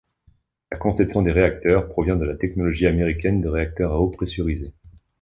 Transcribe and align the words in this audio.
La 0.71 0.77
conception 0.79 1.21
des 1.21 1.29
réacteurs 1.31 1.87
provient 1.87 2.15
de 2.15 2.25
la 2.25 2.35
technologie 2.35 2.87
américaine 2.87 3.39
de 3.39 3.47
réacteur 3.49 3.91
à 3.91 3.99
eau 4.01 4.09
pressurisée. 4.09 4.73